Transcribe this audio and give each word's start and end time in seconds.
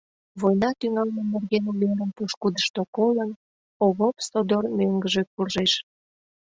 Война 0.41 0.69
тӱҥалме 0.79 1.21
нерген 1.33 1.65
уверым 1.71 2.11
пошкудышто 2.17 2.81
колын, 2.95 3.31
Овоп 3.85 4.15
содор 4.27 4.63
мӧҥгыжӧ 4.77 5.23
куржеш. 5.33 5.71